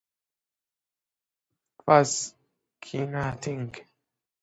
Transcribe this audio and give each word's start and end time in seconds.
Fascinating. 1.85 3.75